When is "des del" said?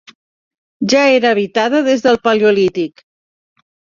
1.91-2.17